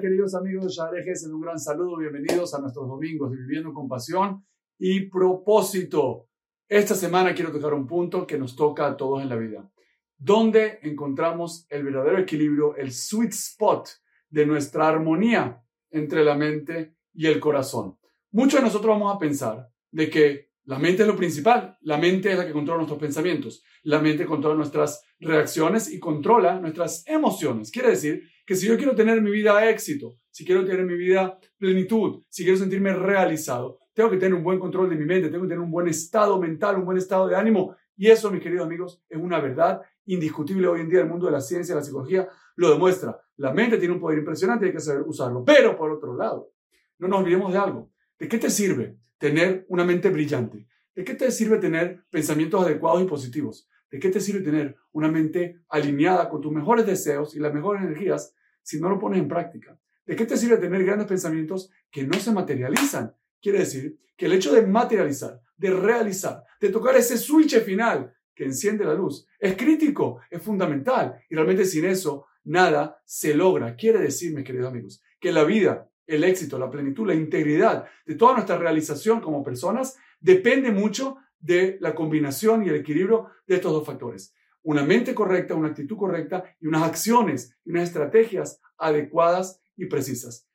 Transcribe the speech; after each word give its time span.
queridos 0.00 0.34
amigos 0.34 0.64
de 0.64 0.72
Sharejes, 0.72 1.26
un 1.26 1.42
gran 1.42 1.58
saludo, 1.58 1.98
bienvenidos 1.98 2.54
a 2.54 2.58
nuestros 2.58 2.88
domingos 2.88 3.30
de 3.30 3.36
Viviendo 3.36 3.74
con 3.74 3.86
Pasión 3.86 4.46
y 4.78 5.10
Propósito. 5.10 6.28
Esta 6.66 6.94
semana 6.94 7.34
quiero 7.34 7.52
tocar 7.52 7.74
un 7.74 7.86
punto 7.86 8.26
que 8.26 8.38
nos 8.38 8.56
toca 8.56 8.86
a 8.86 8.96
todos 8.96 9.20
en 9.22 9.28
la 9.28 9.36
vida. 9.36 9.70
¿Dónde 10.16 10.78
encontramos 10.82 11.66
el 11.68 11.84
verdadero 11.84 12.18
equilibrio, 12.18 12.76
el 12.76 12.92
sweet 12.92 13.32
spot 13.32 13.90
de 14.30 14.46
nuestra 14.46 14.88
armonía 14.88 15.62
entre 15.90 16.24
la 16.24 16.34
mente 16.34 16.96
y 17.12 17.26
el 17.26 17.38
corazón? 17.38 17.98
Muchos 18.30 18.60
de 18.60 18.66
nosotros 18.66 18.94
vamos 18.94 19.14
a 19.14 19.18
pensar 19.18 19.68
de 19.90 20.08
que 20.08 20.50
la 20.64 20.78
mente 20.78 21.02
es 21.02 21.08
lo 21.08 21.16
principal, 21.16 21.76
la 21.82 21.98
mente 21.98 22.32
es 22.32 22.38
la 22.38 22.46
que 22.46 22.52
controla 22.52 22.78
nuestros 22.78 23.00
pensamientos, 23.00 23.62
la 23.82 24.00
mente 24.00 24.24
controla 24.24 24.56
nuestras 24.56 25.02
reacciones 25.18 25.92
y 25.92 25.98
controla 25.98 26.58
nuestras 26.58 27.06
emociones. 27.06 27.70
Quiere 27.70 27.90
decir 27.90 28.30
que 28.50 28.56
si 28.56 28.66
yo 28.66 28.76
quiero 28.76 28.96
tener 28.96 29.22
mi 29.22 29.30
vida 29.30 29.70
éxito, 29.70 30.18
si 30.28 30.44
quiero 30.44 30.64
tener 30.64 30.84
mi 30.84 30.96
vida 30.96 31.38
plenitud, 31.56 32.24
si 32.28 32.42
quiero 32.42 32.58
sentirme 32.58 32.92
realizado, 32.92 33.78
tengo 33.94 34.10
que 34.10 34.16
tener 34.16 34.34
un 34.34 34.42
buen 34.42 34.58
control 34.58 34.90
de 34.90 34.96
mi 34.96 35.04
mente, 35.04 35.28
tengo 35.28 35.44
que 35.44 35.50
tener 35.50 35.62
un 35.62 35.70
buen 35.70 35.86
estado 35.86 36.36
mental, 36.40 36.78
un 36.78 36.84
buen 36.84 36.98
estado 36.98 37.28
de 37.28 37.36
ánimo. 37.36 37.76
Y 37.96 38.08
eso, 38.08 38.28
mis 38.28 38.42
queridos 38.42 38.66
amigos, 38.66 39.04
es 39.08 39.20
una 39.20 39.38
verdad 39.38 39.80
indiscutible 40.06 40.66
hoy 40.66 40.80
en 40.80 40.88
día. 40.88 41.02
El 41.02 41.06
mundo 41.06 41.26
de 41.26 41.32
la 41.32 41.40
ciencia 41.40 41.76
la 41.76 41.82
psicología 41.84 42.28
lo 42.56 42.72
demuestra. 42.72 43.20
La 43.36 43.52
mente 43.52 43.78
tiene 43.78 43.94
un 43.94 44.00
poder 44.00 44.18
impresionante 44.18 44.64
y 44.64 44.70
hay 44.70 44.74
que 44.74 44.80
saber 44.80 45.02
usarlo. 45.02 45.44
Pero, 45.44 45.76
por 45.78 45.92
otro 45.92 46.16
lado, 46.16 46.50
no 46.98 47.06
nos 47.06 47.20
olvidemos 47.20 47.52
de 47.52 47.58
algo. 47.60 47.92
¿De 48.18 48.26
qué 48.26 48.38
te 48.38 48.50
sirve 48.50 48.98
tener 49.16 49.64
una 49.68 49.84
mente 49.84 50.10
brillante? 50.10 50.66
¿De 50.92 51.04
qué 51.04 51.14
te 51.14 51.30
sirve 51.30 51.58
tener 51.58 52.02
pensamientos 52.10 52.64
adecuados 52.64 53.00
y 53.00 53.04
positivos? 53.04 53.68
¿De 53.92 54.00
qué 54.00 54.10
te 54.10 54.18
sirve 54.18 54.40
tener 54.40 54.74
una 54.90 55.08
mente 55.08 55.60
alineada 55.68 56.28
con 56.28 56.40
tus 56.40 56.50
mejores 56.50 56.84
deseos 56.84 57.36
y 57.36 57.38
las 57.38 57.54
mejores 57.54 57.84
energías 57.84 58.34
si 58.62 58.80
no 58.80 58.88
lo 58.88 58.98
pones 58.98 59.20
en 59.20 59.28
práctica? 59.28 59.78
¿De 60.06 60.16
qué 60.16 60.26
te 60.26 60.36
sirve 60.36 60.56
tener 60.56 60.84
grandes 60.84 61.06
pensamientos 61.06 61.70
que 61.90 62.04
no 62.04 62.18
se 62.18 62.32
materializan? 62.32 63.14
Quiere 63.40 63.60
decir 63.60 63.98
que 64.16 64.26
el 64.26 64.32
hecho 64.32 64.52
de 64.52 64.66
materializar, 64.66 65.40
de 65.56 65.70
realizar, 65.70 66.44
de 66.60 66.68
tocar 66.70 66.96
ese 66.96 67.16
switch 67.16 67.60
final 67.60 68.12
que 68.34 68.44
enciende 68.44 68.84
la 68.84 68.94
luz, 68.94 69.26
es 69.38 69.56
crítico, 69.56 70.20
es 70.30 70.42
fundamental. 70.42 71.22
Y 71.28 71.34
realmente 71.34 71.64
sin 71.64 71.84
eso, 71.84 72.26
nada 72.44 73.00
se 73.04 73.34
logra. 73.34 73.76
Quiere 73.76 74.00
decir, 74.00 74.34
mis 74.34 74.44
queridos 74.44 74.68
amigos, 74.68 75.02
que 75.20 75.32
la 75.32 75.44
vida, 75.44 75.90
el 76.06 76.24
éxito, 76.24 76.58
la 76.58 76.70
plenitud, 76.70 77.06
la 77.06 77.14
integridad 77.14 77.86
de 78.04 78.14
toda 78.14 78.34
nuestra 78.34 78.58
realización 78.58 79.20
como 79.20 79.44
personas 79.44 79.96
depende 80.20 80.70
mucho 80.70 81.16
de 81.38 81.78
la 81.80 81.94
combinación 81.94 82.64
y 82.64 82.68
el 82.68 82.76
equilibrio 82.76 83.28
de 83.46 83.56
estos 83.56 83.72
dos 83.72 83.86
factores. 83.86 84.34
Una 84.62 84.82
mente 84.82 85.14
correcta, 85.14 85.54
una 85.54 85.68
actitud 85.68 85.96
correcta 85.96 86.44
y 86.60 86.66
unas 86.66 86.82
acciones 86.82 87.56
y 87.64 87.70
unas 87.70 87.84
estrategias 87.84 88.60
adecuadas 88.76 89.60
y 89.76 89.86
precisas. 89.86 90.46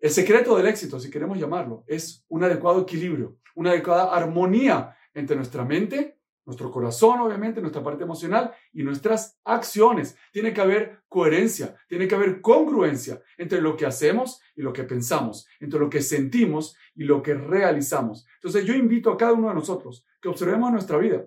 El 0.00 0.10
secreto 0.10 0.56
del 0.56 0.66
éxito, 0.66 0.98
si 0.98 1.10
queremos 1.10 1.38
llamarlo, 1.38 1.84
es 1.86 2.24
un 2.28 2.42
adecuado 2.42 2.82
equilibrio, 2.82 3.38
una 3.54 3.70
adecuada 3.70 4.12
armonía 4.12 4.96
entre 5.14 5.36
nuestra 5.36 5.64
mente, 5.64 6.18
nuestro 6.44 6.72
corazón, 6.72 7.20
obviamente, 7.20 7.60
nuestra 7.60 7.84
parte 7.84 8.02
emocional 8.02 8.52
y 8.72 8.82
nuestras 8.82 9.38
acciones. 9.44 10.16
Tiene 10.32 10.52
que 10.52 10.60
haber 10.60 11.02
coherencia, 11.08 11.76
tiene 11.88 12.08
que 12.08 12.14
haber 12.14 12.40
congruencia 12.40 13.22
entre 13.38 13.60
lo 13.60 13.76
que 13.76 13.86
hacemos 13.86 14.40
y 14.56 14.62
lo 14.62 14.72
que 14.72 14.82
pensamos, 14.82 15.46
entre 15.60 15.78
lo 15.78 15.88
que 15.88 16.02
sentimos 16.02 16.76
y 16.94 17.04
lo 17.04 17.22
que 17.22 17.34
realizamos. 17.34 18.26
Entonces 18.34 18.64
yo 18.64 18.74
invito 18.74 19.12
a 19.12 19.16
cada 19.16 19.34
uno 19.34 19.48
de 19.48 19.54
nosotros 19.54 20.04
que 20.20 20.28
observemos 20.28 20.72
nuestra 20.72 20.98
vida 20.98 21.24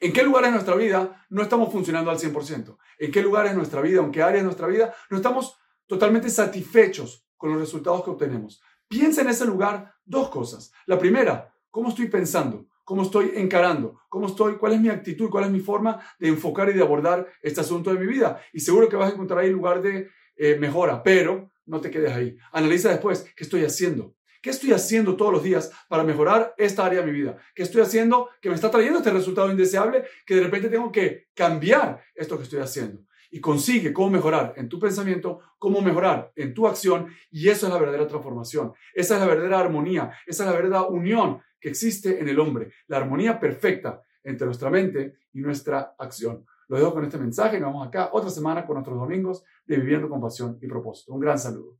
¿En 0.00 0.12
qué 0.12 0.22
lugares 0.22 0.48
de 0.48 0.54
nuestra 0.54 0.76
vida 0.76 1.26
no 1.30 1.42
estamos 1.42 1.72
funcionando 1.72 2.10
al 2.10 2.18
100%? 2.18 2.76
¿En 2.98 3.10
qué 3.10 3.22
lugares 3.22 3.52
de 3.52 3.56
nuestra 3.56 3.80
vida, 3.80 4.00
en 4.00 4.10
qué 4.10 4.22
áreas 4.22 4.42
de 4.42 4.46
nuestra 4.46 4.66
vida 4.66 4.94
no 5.10 5.16
estamos 5.16 5.58
totalmente 5.86 6.30
satisfechos 6.30 7.26
con 7.36 7.50
los 7.50 7.60
resultados 7.60 8.04
que 8.04 8.10
obtenemos? 8.10 8.60
Piensa 8.88 9.22
en 9.22 9.28
ese 9.28 9.44
lugar 9.44 9.94
dos 10.04 10.28
cosas. 10.28 10.72
La 10.86 10.98
primera, 10.98 11.52
¿cómo 11.70 11.88
estoy 11.88 12.08
pensando? 12.08 12.66
¿Cómo 12.84 13.02
estoy 13.02 13.32
encarando? 13.34 14.00
¿Cómo 14.08 14.28
estoy? 14.28 14.56
¿Cuál 14.56 14.74
es 14.74 14.80
mi 14.80 14.88
actitud? 14.88 15.28
¿Cuál 15.28 15.44
es 15.44 15.50
mi 15.50 15.60
forma 15.60 16.00
de 16.20 16.28
enfocar 16.28 16.68
y 16.68 16.72
de 16.72 16.82
abordar 16.82 17.26
este 17.42 17.60
asunto 17.60 17.92
de 17.92 17.98
mi 17.98 18.06
vida? 18.06 18.40
Y 18.52 18.60
seguro 18.60 18.88
que 18.88 18.96
vas 18.96 19.10
a 19.10 19.14
encontrar 19.14 19.40
ahí 19.40 19.50
lugar 19.50 19.82
de 19.82 20.08
eh, 20.36 20.56
mejora, 20.56 21.02
pero 21.02 21.50
no 21.64 21.80
te 21.80 21.90
quedes 21.90 22.12
ahí. 22.12 22.36
Analiza 22.52 22.90
después 22.90 23.26
qué 23.34 23.42
estoy 23.42 23.64
haciendo, 23.64 24.14
¿Qué 24.42 24.50
estoy 24.50 24.72
haciendo 24.72 25.16
todos 25.16 25.32
los 25.32 25.42
días 25.42 25.70
para 25.88 26.04
mejorar 26.04 26.54
esta 26.56 26.84
área 26.84 27.00
de 27.00 27.06
mi 27.06 27.12
vida? 27.12 27.36
¿Qué 27.54 27.62
estoy 27.62 27.82
haciendo 27.82 28.28
que 28.40 28.48
me 28.48 28.54
está 28.54 28.70
trayendo 28.70 28.98
este 28.98 29.10
resultado 29.10 29.50
indeseable 29.50 30.04
que 30.24 30.36
de 30.36 30.42
repente 30.42 30.68
tengo 30.68 30.92
que 30.92 31.28
cambiar 31.34 32.02
esto 32.14 32.36
que 32.36 32.44
estoy 32.44 32.60
haciendo? 32.60 33.02
Y 33.30 33.40
consigue 33.40 33.92
cómo 33.92 34.10
mejorar 34.10 34.54
en 34.56 34.68
tu 34.68 34.78
pensamiento, 34.78 35.40
cómo 35.58 35.80
mejorar 35.80 36.32
en 36.36 36.54
tu 36.54 36.66
acción. 36.66 37.08
Y 37.30 37.48
eso 37.48 37.66
es 37.66 37.72
la 37.72 37.78
verdadera 37.78 38.06
transformación. 38.06 38.72
Esa 38.94 39.14
es 39.14 39.20
la 39.20 39.26
verdadera 39.26 39.58
armonía. 39.58 40.12
Esa 40.26 40.44
es 40.44 40.50
la 40.50 40.56
verdadera 40.56 40.82
unión 40.84 41.42
que 41.60 41.68
existe 41.68 42.20
en 42.20 42.28
el 42.28 42.38
hombre. 42.38 42.72
La 42.86 42.98
armonía 42.98 43.38
perfecta 43.40 44.02
entre 44.22 44.46
nuestra 44.46 44.70
mente 44.70 45.14
y 45.32 45.40
nuestra 45.40 45.94
acción. 45.98 46.44
Lo 46.68 46.78
dejo 46.78 46.94
con 46.94 47.04
este 47.04 47.18
mensaje. 47.18 47.60
Nos 47.60 47.70
vemos 47.70 47.86
acá 47.86 48.10
otra 48.12 48.30
semana 48.30 48.66
con 48.66 48.74
nuestros 48.74 48.98
domingos 48.98 49.44
de 49.66 49.76
Viviendo 49.76 50.08
con 50.08 50.20
Pasión 50.20 50.58
y 50.60 50.66
Propósito. 50.66 51.12
Un 51.12 51.20
gran 51.20 51.38
saludo. 51.38 51.78